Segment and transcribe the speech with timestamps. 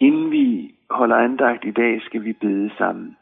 [0.00, 3.16] Inden vi holder andagt i dag, skal vi bede sammen.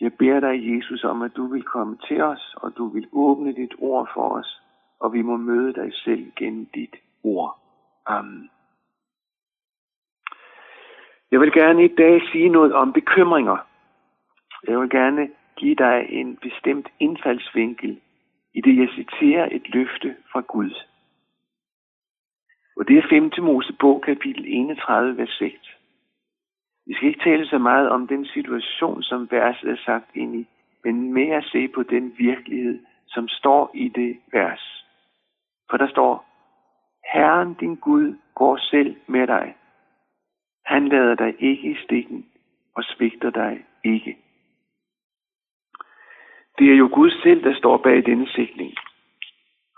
[0.00, 3.52] Jeg beder dig, Jesus, om at du vil komme til os, og du vil åbne
[3.52, 4.62] dit ord for os,
[5.00, 7.58] og vi må møde dig selv gennem dit ord.
[8.06, 8.50] Amen.
[11.30, 13.56] Jeg vil gerne i dag sige noget om bekymringer.
[14.68, 18.00] Jeg vil gerne give dig en bestemt indfaldsvinkel
[18.54, 20.74] i det, jeg citerer et løfte fra Gud.
[22.76, 23.30] Og det er 5.
[23.38, 25.71] Mosebog, kapitel 31, vers 6.
[26.86, 30.46] Vi skal ikke tale så meget om den situation, som verset er sagt ind i,
[30.84, 32.78] men mere se på den virkelighed,
[33.08, 34.86] som står i det vers.
[35.70, 36.26] For der står,
[37.12, 39.54] Herren din Gud går selv med dig.
[40.64, 42.26] Han lader dig ikke i stikken
[42.74, 44.16] og svigter dig ikke.
[46.58, 48.74] Det er jo Gud selv, der står bag denne sætning.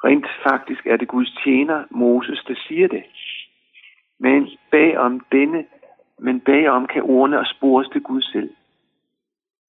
[0.05, 3.05] Rent faktisk er det Guds tjener, Moses, der siger det.
[4.21, 5.67] Men bag om denne,
[6.19, 8.55] men bagom kan ordene og spores til Gud selv.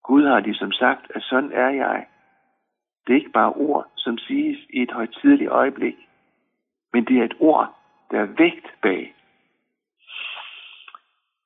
[0.03, 2.07] Gud har ligesom sagt, at sådan er jeg.
[3.07, 5.95] Det er ikke bare ord, som siges i et højtidligt øjeblik,
[6.93, 7.77] men det er et ord,
[8.11, 9.15] der er vægt bag.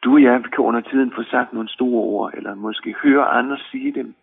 [0.05, 3.59] Du og jeg kan under tiden få sagt nogle store ord, eller måske høre andre
[3.71, 4.15] sige dem.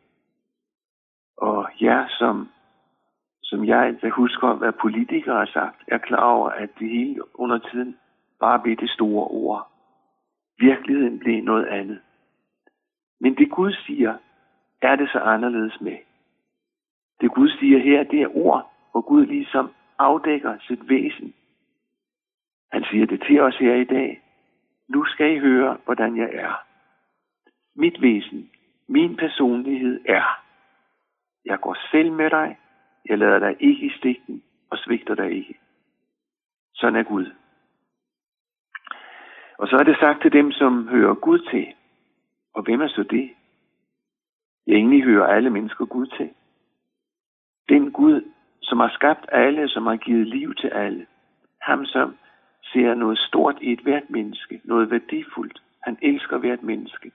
[1.38, 2.50] Og jeg, som,
[3.44, 7.22] som jeg, der husker at være politiker, har sagt, er klar over, at det hele
[7.34, 7.98] under tiden
[8.40, 9.75] bare bliver det store ord.
[10.58, 12.02] Virkeligheden blev noget andet.
[13.20, 14.18] Men det Gud siger,
[14.82, 15.98] er det så anderledes med.
[17.22, 21.34] Det Gud siger her, det er ord, hvor Gud ligesom afdækker sit væsen.
[22.72, 24.22] Han siger det til os her i dag.
[24.88, 26.64] Nu skal I høre, hvordan jeg er.
[27.76, 28.52] Mit væsen,
[28.88, 30.42] min personlighed er.
[31.46, 32.58] Jeg går selv med dig.
[33.06, 35.60] Jeg lader dig ikke i stikken og svigter dig ikke.
[36.74, 37.32] Sådan er Gud.
[39.58, 41.68] Og så er det sagt til dem, som hører Gud til.
[42.54, 43.30] Og hvem er så det?
[44.68, 46.30] Ja, egentlig hører alle mennesker Gud til.
[47.70, 48.22] Den Gud,
[48.62, 51.06] som har skabt alle, som har givet liv til alle.
[51.62, 52.16] Ham, som
[52.64, 55.62] ser noget stort i et hvert menneske, noget værdifuldt.
[55.84, 57.12] Han elsker hvert menneske.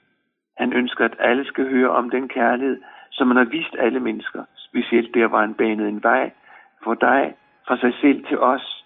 [0.56, 4.44] Han ønsker, at alle skal høre om den kærlighed, som han har vist alle mennesker.
[4.56, 6.30] Specielt der, hvor han banede en vej
[6.84, 7.34] for dig,
[7.66, 8.84] fra sig selv til os,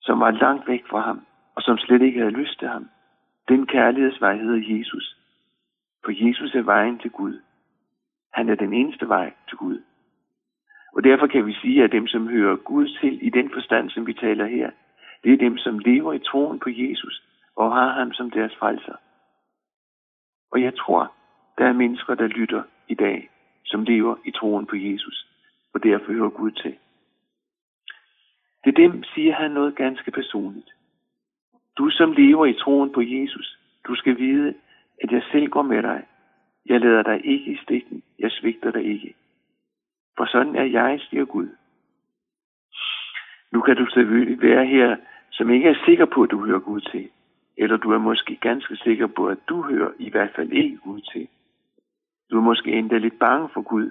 [0.00, 2.90] som var langt væk fra ham, og som slet ikke havde lyst til ham.
[3.48, 5.16] Den kærlighedsvej hedder Jesus.
[6.04, 7.40] For Jesus er vejen til Gud.
[8.32, 9.82] Han er den eneste vej til Gud.
[10.92, 14.06] Og derfor kan vi sige, at dem, som hører Gud til i den forstand, som
[14.06, 14.70] vi taler her,
[15.24, 17.22] det er dem, som lever i troen på Jesus
[17.56, 18.96] og har ham som deres frelser.
[20.52, 21.12] Og jeg tror,
[21.58, 23.30] der er mennesker, der lytter i dag,
[23.64, 25.26] som lever i troen på Jesus,
[25.74, 26.76] og derfor hører Gud til.
[28.64, 30.75] Det dem siger han noget ganske personligt.
[31.78, 34.54] Du, som lever i troen på Jesus, du skal vide,
[35.02, 36.02] at jeg selv går med dig.
[36.66, 38.02] Jeg lader dig ikke i stikken.
[38.18, 39.14] Jeg svigter dig ikke.
[40.16, 41.48] For sådan er jeg, siger Gud.
[43.52, 44.96] Nu kan du selvfølgelig være her,
[45.30, 47.08] som ikke er sikker på, at du hører Gud til.
[47.56, 51.00] Eller du er måske ganske sikker på, at du hører i hvert fald ikke Gud
[51.00, 51.28] til.
[52.30, 53.90] Du er måske endda lidt bange for Gud,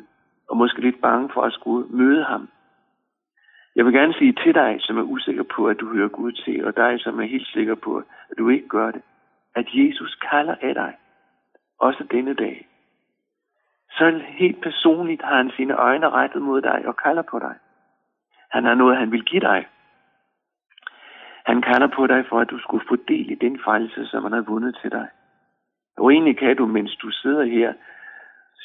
[0.50, 2.50] og måske lidt bange for at skulle møde ham.
[3.76, 6.66] Jeg vil gerne sige til dig, som er usikker på, at du hører Gud til,
[6.66, 9.02] og dig, som er helt sikker på, at du ikke gør det,
[9.56, 10.94] at Jesus kalder af dig,
[11.80, 12.68] også denne dag.
[13.92, 17.56] Så helt personligt har han sine øjne rettet mod dig og kalder på dig.
[18.52, 19.68] Han har noget, han vil give dig.
[21.46, 24.32] Han kalder på dig for, at du skulle få del i den frelse, som han
[24.32, 25.08] har vundet til dig.
[25.98, 27.74] Og egentlig kan du, mens du sidder her,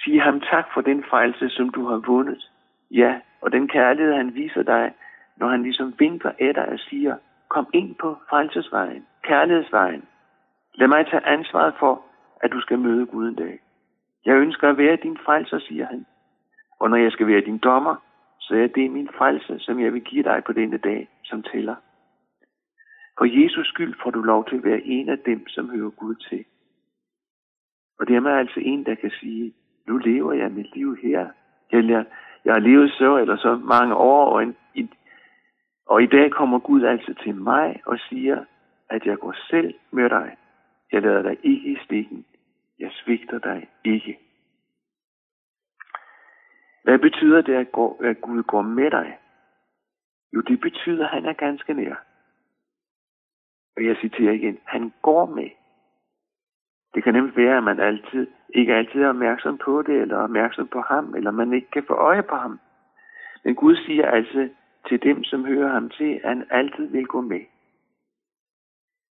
[0.04, 2.50] sige ham tak for den frelse, som du har vundet.
[2.90, 4.92] Ja, og den kærlighed, han viser dig,
[5.36, 7.16] når han ligesom vinker af dig og siger,
[7.48, 10.04] kom ind på frelsesvejen, kærlighedsvejen.
[10.74, 12.02] Lad mig tage ansvaret for,
[12.40, 13.60] at du skal møde Gud en dag.
[14.24, 16.06] Jeg ønsker at være din frelser, siger han.
[16.80, 17.96] Og når jeg skal være din dommer,
[18.40, 21.74] så er det min frelse, som jeg vil give dig på denne dag, som tæller.
[23.18, 26.14] For Jesus skyld får du lov til at være en af dem, som hører Gud
[26.14, 26.44] til.
[27.98, 29.54] Og det er mig altså en, der kan sige,
[29.86, 31.28] nu lever jeg mit liv her.
[31.72, 32.04] Jeg,
[32.44, 34.90] jeg har levet så eller så mange år, og, en, i,
[35.86, 38.44] og i dag kommer Gud altså til mig og siger,
[38.90, 40.36] at jeg går selv med dig.
[40.92, 42.24] Jeg lader dig ikke i stikken.
[42.78, 44.18] Jeg svigter dig ikke.
[46.84, 49.18] Hvad betyder det, at, går, at Gud går med dig?
[50.32, 51.94] Jo, det betyder, at han er ganske nær.
[53.76, 55.50] Og jeg citerer igen, han går med.
[56.94, 60.66] Det kan nemlig være, at man altid, ikke altid er opmærksom på det, eller opmærksom
[60.68, 62.60] på ham, eller man ikke kan få øje på ham.
[63.44, 64.48] Men Gud siger altså
[64.88, 67.40] til dem, som hører ham til, at han altid vil gå med.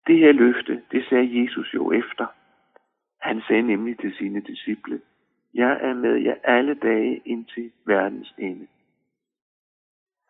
[0.07, 2.25] Det her løfte, det sagde Jesus jo efter.
[3.21, 5.01] Han sagde nemlig til sine disciple,
[5.53, 8.68] jeg er med jer alle dage indtil verdens ende.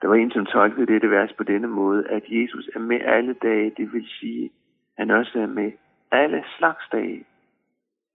[0.02, 3.34] Der var en, som tolkede dette vers på denne måde, at Jesus er med alle
[3.34, 4.52] dage, det vil sige,
[4.98, 5.72] han også er med
[6.12, 7.26] alle slags dage.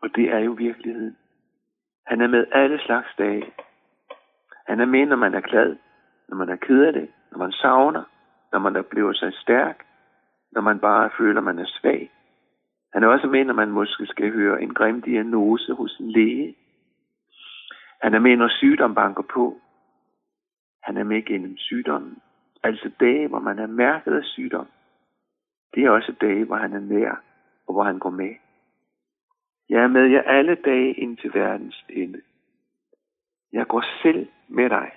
[0.04, 1.16] Og det er jo virkeligheden.
[2.06, 3.44] Han er med alle slags dage.
[4.66, 5.76] Han er med, når man er glad,
[6.28, 8.02] når man er ked af det, når man savner,
[8.52, 9.86] når man oplever sig stærk,
[10.52, 12.10] når man bare føler, man er svag.
[12.92, 16.56] Han er også med, når man måske skal høre en grim diagnose hos en læge.
[18.02, 19.60] Han er med, når sygdom banker på.
[20.82, 22.18] Han er med gennem sygdommen.
[22.62, 24.66] Altså dage, hvor man er mærket af sygdom.
[25.74, 27.22] Det er også dage, hvor han er nær,
[27.66, 28.34] og hvor han går med.
[29.68, 32.20] Jeg er med jer alle dage ind til verdens ende.
[33.52, 34.90] Jeg går selv med dig.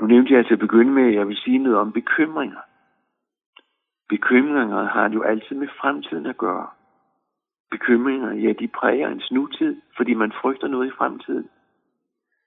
[0.00, 2.60] Nu nævnte jeg til at begynde med, at jeg vil sige noget om bekymringer.
[4.08, 6.66] Bekymringer har jo altid med fremtiden at gøre.
[7.70, 11.48] Bekymringer, ja, de præger ens nutid, fordi man frygter noget i fremtiden.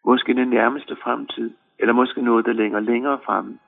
[0.06, 3.60] Måske den nærmeste fremtid, eller måske noget, der længere længere fremme.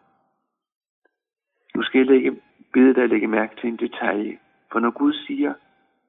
[1.75, 2.41] Nu skal jeg lægge,
[2.73, 4.39] bede dig at lægge mærke til en detalje.
[4.73, 5.53] For når Gud siger,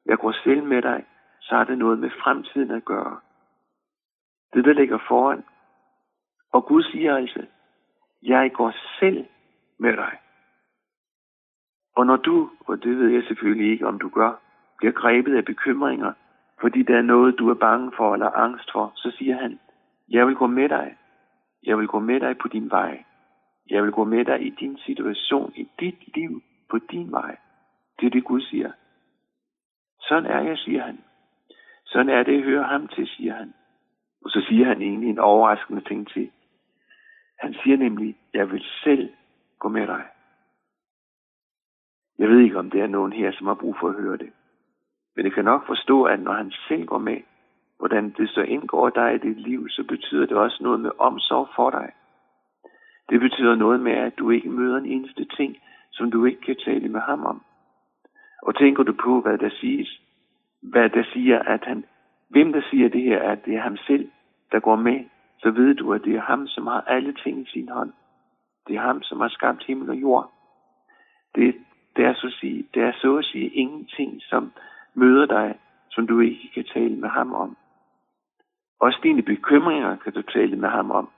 [0.07, 1.05] jeg går selv med dig,
[1.41, 3.21] så har det noget med fremtiden at gøre.
[4.55, 5.45] Det, der ligger foran.
[6.53, 7.47] Og Gud siger altså,
[8.23, 9.27] jeg går selv
[9.79, 10.19] med dig.
[11.97, 14.33] Og når du, og det ved jeg selvfølgelig ikke, om du gør,
[14.79, 16.13] bliver grebet af bekymringer,
[16.61, 19.61] fordi der er noget, du er bange for eller angst for, så siger han,
[20.09, 20.97] jeg vil gå med dig.
[21.63, 23.05] Jeg vil gå med dig på din vej.
[23.71, 27.37] Jeg vil gå med dig i din situation, i dit liv, på din vej.
[28.01, 28.73] Det er det, Gud siger.
[30.01, 31.05] Sådan er jeg, siger han.
[31.85, 33.55] Sådan er det, jeg hører ham til, siger han.
[34.25, 36.31] Og så siger han egentlig en overraskende ting til.
[37.39, 39.11] Han siger nemlig, jeg vil selv
[39.59, 40.05] gå med dig.
[42.19, 44.33] Jeg ved ikke, om det er nogen her, som har brug for at høre det.
[45.17, 47.21] Men jeg kan nok forstå, at når han selv går med,
[47.79, 51.49] hvordan det så indgår dig i dit liv, så betyder det også noget med omsorg
[51.57, 51.93] for dig.
[53.11, 55.57] Det betyder noget med, at du ikke møder en eneste ting,
[55.93, 57.43] som du ikke kan tale med ham om.
[58.45, 60.01] Og tænker du på, hvad der siges,
[60.63, 61.85] hvad der siger, at han,
[62.29, 64.11] hvem der siger det her, at det er ham selv,
[64.53, 65.05] der går med,
[65.39, 67.93] så ved du, at det er ham, som har alle ting i sin hånd.
[68.69, 70.33] Det er ham, som har skabt himmel og jord.
[71.35, 71.55] Det,
[71.97, 74.53] det, er, så at sige, det er så at sige ingenting, som
[74.95, 75.59] møder dig,
[75.91, 77.57] som du ikke kan tale med ham om.
[78.81, 81.09] Også dine bekymringer kan du tale med ham om.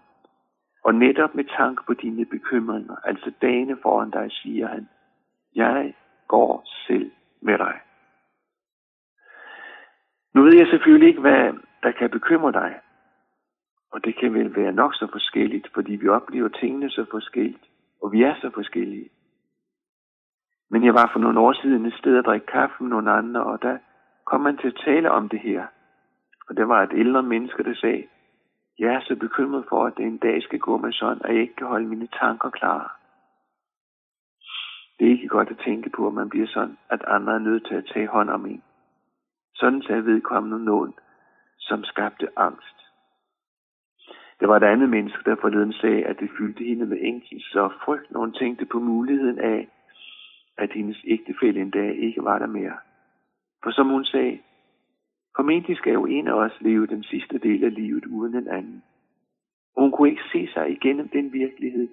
[0.85, 4.89] Og netop med tanke på dine bekymringer, altså dagene foran dig, siger han,
[5.55, 5.95] jeg
[6.29, 7.11] går selv
[7.43, 7.81] med dig.
[10.35, 11.53] Nu ved jeg selvfølgelig ikke, hvad
[11.83, 12.81] der kan bekymre dig.
[13.93, 17.65] Og det kan vel være nok så forskelligt, fordi vi oplever tingene så forskelligt,
[18.03, 19.09] og vi er så forskellige.
[20.71, 23.45] Men jeg var for nogle år siden et sted at drikke kaffe med nogle andre,
[23.45, 23.79] og der
[24.27, 25.67] kom man til at tale om det her.
[26.49, 28.07] Og der var et ældre menneske, der sagde,
[28.79, 31.41] jeg er så bekymret for, at det en dag skal gå med sådan, at jeg
[31.43, 32.89] ikke kan holde mine tanker klare.
[34.99, 37.67] Det er ikke godt at tænke på, at man bliver sådan, at andre er nødt
[37.67, 38.63] til at tage hånd om en.
[39.55, 40.95] Sådan sagde vedkommende nogen,
[41.59, 42.77] som skabte angst.
[44.41, 47.73] Der var et andet menneske, der forleden sagde, at det fyldte hende med ængstelse og
[47.85, 49.69] frygt, når hun tænkte på muligheden af,
[50.59, 52.77] at hendes ægtefælle en dag ikke var der mere.
[53.63, 54.39] For som hun sagde,
[55.37, 58.83] formentlig skal jo en af os leve den sidste del af livet uden en anden.
[59.77, 61.89] Og hun kunne ikke se sig igennem den virkelighed,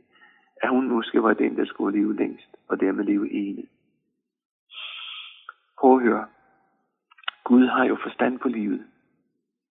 [0.63, 3.63] at hun måske var den, der skulle leve længst, og dermed leve ene.
[5.79, 6.25] Prøv at høre.
[7.43, 8.86] Gud har jo forstand på livet.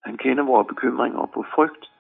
[0.05, 1.91] Han kender vores bekymringer på frygt,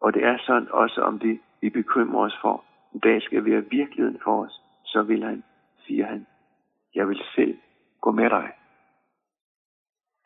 [0.00, 2.64] og det er sådan også om det, vi bekymrer os for.
[2.94, 4.60] En dag skal være virkeligheden for os.
[4.84, 5.44] Så vil han,
[5.78, 6.26] siger han,
[6.94, 7.58] jeg vil selv
[8.00, 8.52] gå med dig.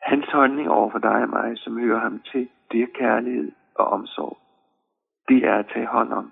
[0.01, 3.87] Hans holdning over for dig og mig, som hører ham til, det er kærlighed og
[3.87, 4.37] omsorg.
[5.29, 6.31] Det er at tage hånd om.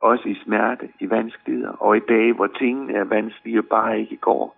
[0.00, 4.16] Også i smerte, i vanskeligheder og i dage, hvor tingene er vanskelige og bare ikke
[4.16, 4.56] går.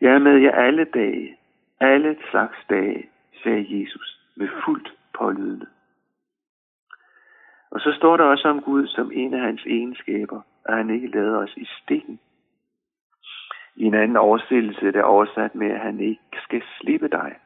[0.00, 1.36] Jeg er med jer alle dage,
[1.80, 3.08] alle slags dage,
[3.42, 5.66] sagde Jesus med fuldt pålydende.
[7.70, 11.08] Og så står der også om Gud som en af hans egenskaber, at han ikke
[11.08, 12.20] lader os i stikken.
[13.76, 17.36] I en anden oversættelse er det oversat med, at han ikke skal slippe dig.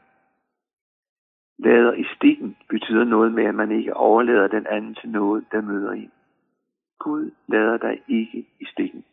[1.59, 5.61] Lader i stikken betyder noget med, at man ikke overlader den anden til noget, der
[5.61, 6.13] møder en.
[7.05, 9.05] Gud lader dig ikke i stikken.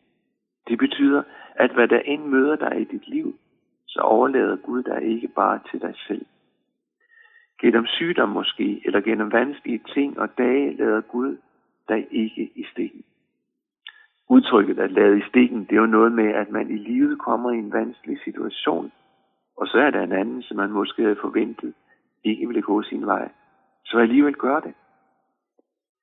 [0.68, 1.22] Det betyder,
[1.54, 3.38] at hvad der end møder dig i dit liv,
[3.86, 6.26] så overlader Gud dig ikke bare til dig selv.
[7.60, 11.36] Gennem sygdom måske, eller gennem vanskelige ting og dage, lader Gud
[11.88, 13.04] dig ikke i stikken.
[14.28, 17.50] udtrykket at lade i stikken, det er jo noget med, at man i livet kommer
[17.50, 18.92] i en vanskelig situation,
[19.56, 21.74] og så er der en anden, som man måske havde forventet,
[22.24, 23.28] ikke ville gå sin vej,
[23.84, 24.74] så alligevel gør det.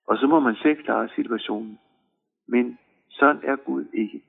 [0.08, 1.80] Og så må man selv klare situationen.
[2.48, 4.22] Men sådan er Gud ikke.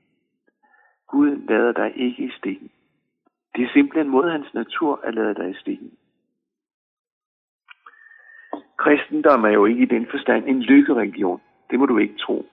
[1.07, 2.71] Gud lader dig ikke i stikken.
[3.55, 5.91] Det er simpelthen mod hans natur at lade dig i stikken.
[8.77, 11.41] Kristendom er jo ikke i den forstand en lykkereligion.
[11.69, 12.45] Det må du ikke tro.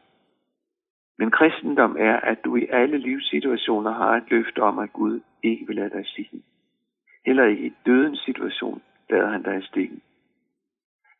[1.19, 5.67] Men kristendom er, at du i alle livssituationer har et løfte om, at Gud ikke
[5.67, 6.45] vil lade dig i stikken.
[7.27, 10.03] Heller ikke i dødens situation lader han dig i stikken.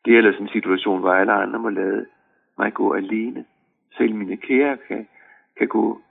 [0.07, 2.05] Det er ellers en situation, hvor alle andre må lade
[2.57, 3.45] mig gå alene.
[3.97, 5.07] Selv mine kære kan,
[5.57, 6.01] kan, gå,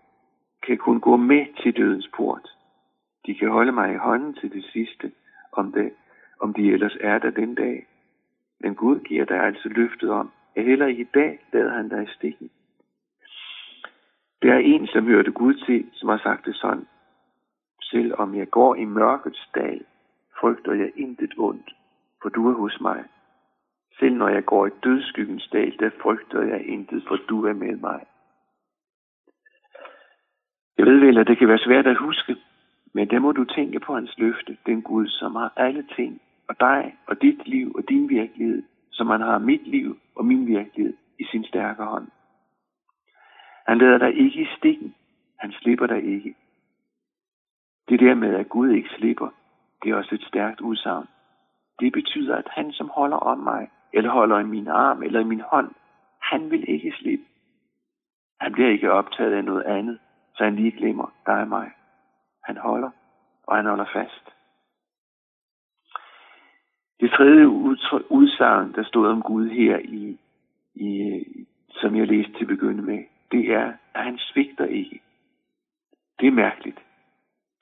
[0.67, 2.49] kan kun gå med til dødens port.
[3.27, 5.13] De kan holde mig i hånden til det sidste,
[5.53, 5.93] om, det,
[6.41, 7.87] om de ellers er der den dag.
[8.61, 12.15] Men Gud giver dig altså løftet om, at heller i dag lader han dig i
[12.15, 12.51] stikken.
[14.43, 16.87] Der er en, som hørte Gud til, som har sagt det sådan.
[17.83, 19.85] Selv om jeg går i mørkets dal,
[20.41, 21.75] frygter jeg intet ondt,
[22.23, 23.05] for du er hos mig.
[23.99, 27.77] Selv når jeg går i dødskyggens dal, der frygter jeg intet, for du er med
[27.77, 28.05] mig.
[30.79, 32.37] Jeg ved vel, at det kan være svært at huske,
[32.95, 36.61] men der må du tænke på hans løfte, den Gud, som har alle ting, og
[36.61, 38.63] dig, og dit liv, og din virkelighed,
[38.93, 42.09] som han har mit liv og min virkelighed i sin stærke hånd.
[43.67, 44.95] Han lader dig ikke i stikken.
[45.39, 46.35] Han slipper dig ikke.
[47.89, 49.29] Det der med, at Gud ikke slipper,
[49.83, 51.07] det er også et stærkt udsagn.
[51.81, 55.25] Det betyder, at han, som holder om mig, eller holder i min arm, eller i
[55.25, 55.71] min hånd,
[56.21, 57.25] han vil ikke slippe.
[58.41, 59.99] Han bliver ikke optaget af noget andet,
[60.37, 61.71] så han lige glemmer dig og mig.
[62.45, 62.91] Han holder,
[63.47, 64.25] og han holder fast.
[67.01, 67.49] Det tredje
[68.11, 70.19] udsagn, der stod om Gud her i,
[70.75, 71.23] i
[71.71, 75.01] som jeg læste til at begynde med, det er, at han svigter ikke.
[76.21, 76.81] Det er mærkeligt,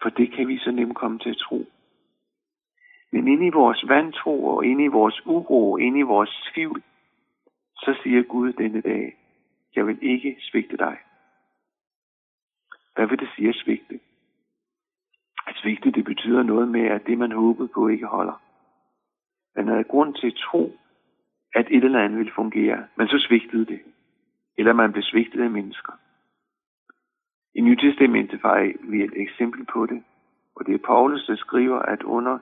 [0.02, 1.66] for det kan vi så nemt komme til at tro.
[3.14, 6.82] Men inde i vores vantro og inde i vores uro, inde i vores tvivl,
[7.76, 9.16] så siger Gud denne dag,
[9.76, 10.96] jeg vil ikke svigte dig.
[12.94, 14.00] Hvad vil det sige at svigte?
[15.46, 18.42] At svigte, det betyder noget med, at det man håbede på ikke holder.
[19.56, 20.72] Man havde grund til at tro,
[21.54, 23.80] at et eller andet ville fungere, men så svigtede det.
[24.58, 25.92] Eller man blev svigtet af mennesker.
[27.54, 30.04] I Nytestamentet var vi et eksempel på det,
[30.54, 32.38] og det er Paulus, der skriver, at under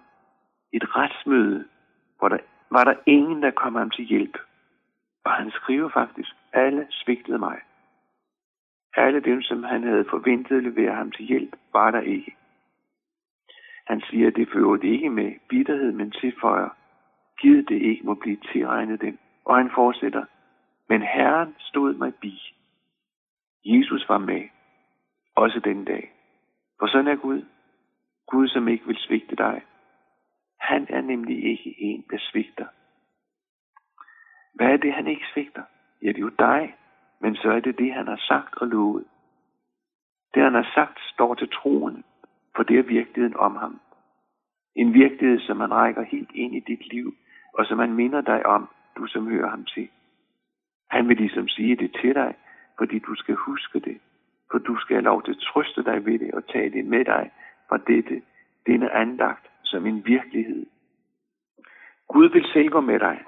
[0.73, 1.65] et retsmøde,
[2.19, 2.39] hvor der
[2.71, 4.39] var der ingen, der kom ham til hjælp.
[5.25, 7.61] Og han skriver faktisk, alle svigtede mig.
[8.97, 12.37] Alle dem, som han havde forventet at levere ham til hjælp, var der ikke.
[13.87, 16.69] Han siger, at det fører det ikke med bitterhed, men tilføjer,
[17.41, 19.19] givet det ikke må blive tilregnet dem.
[19.45, 20.25] Og han fortsætter,
[20.89, 22.41] men Herren stod mig bi.
[23.65, 24.43] Jesus var med,
[25.35, 26.13] også den dag.
[26.79, 27.45] For sådan er Gud.
[28.27, 29.63] Gud, som ikke vil svigte dig.
[30.63, 32.67] Han er nemlig ikke en, der svigter.
[34.55, 35.63] Hvad er det, han ikke svigter?
[36.03, 36.77] Ja, det er jo dig,
[37.21, 39.05] men så er det det, han har sagt og lovet.
[40.35, 42.05] Det, han har sagt, står til troen,
[42.57, 43.81] for det er virkeligheden om ham.
[44.75, 47.15] En virkelighed, som man rækker helt ind i dit liv,
[47.55, 49.89] og som man minder dig om, du som hører ham til.
[50.91, 52.35] Han vil ligesom sige det til dig,
[52.79, 54.01] fordi du skal huske det.
[54.51, 57.05] For du skal have lov til at trøste dig ved det og tage det med
[57.05, 57.31] dig
[57.69, 58.23] fra dette,
[58.67, 60.67] denne andagt som en virkelighed.
[62.09, 63.25] Gud vil selv gå med dig.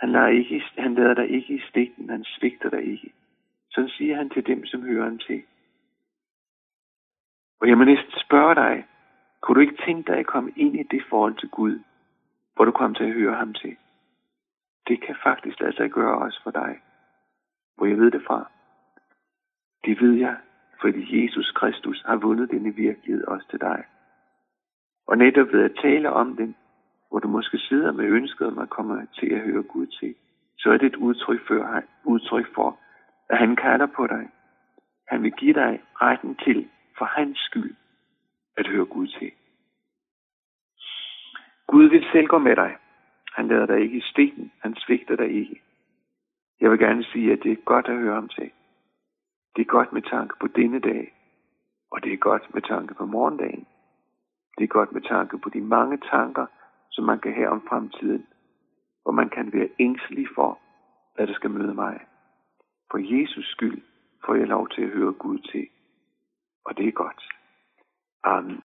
[0.00, 3.12] Han lader, ikke, han lader dig ikke i stikken, han svigter dig ikke.
[3.70, 5.42] Sådan siger han til dem, som hører ham til.
[7.60, 8.86] Og jeg må næsten spørge dig,
[9.40, 11.78] kunne du ikke tænke dig at komme ind i det forhold til Gud,
[12.54, 13.76] hvor du kom til at høre ham til?
[14.88, 16.80] Det kan faktisk lade sig gøre også for dig.
[17.76, 18.50] Hvor jeg ved det fra.
[19.84, 20.36] Det ved jeg,
[20.80, 23.84] fordi Jesus Kristus har vundet denne virkelighed også til dig.
[25.06, 26.56] Og netop ved at tale om den,
[27.08, 30.14] hvor du måske sidder med ønsket om at komme til at høre Gud til,
[30.58, 32.78] så er det et udtryk for, udtryk for,
[33.30, 34.28] at han kalder på dig.
[35.08, 37.74] Han vil give dig retten til, for hans skyld,
[38.56, 39.32] at høre Gud til.
[41.66, 42.76] Gud vil selv gå med dig.
[43.32, 44.52] Han lader dig ikke i stikken.
[44.58, 45.62] Han svigter dig ikke.
[46.60, 48.50] Jeg vil gerne sige, at det er godt at høre ham til.
[49.56, 51.12] Det er godt med tanke på denne dag,
[51.90, 53.66] og det er godt med tanke på morgendagen.
[54.58, 56.46] Det er godt med tanke på de mange tanker,
[56.90, 58.26] som man kan have om fremtiden,
[59.02, 60.58] hvor man kan være ængstelig for,
[61.14, 62.00] hvad der skal møde mig.
[62.90, 63.82] For Jesus skyld
[64.26, 65.68] får jeg lov til at høre Gud til,
[66.64, 67.22] og det er godt.
[68.24, 68.62] Amen.